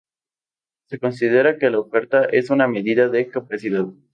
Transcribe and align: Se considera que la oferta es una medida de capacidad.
Se 0.89 0.97
considera 0.97 1.59
que 1.59 1.69
la 1.69 1.77
oferta 1.79 2.23
es 2.23 2.49
una 2.49 2.67
medida 2.67 3.07
de 3.07 3.27
capacidad. 3.27 3.85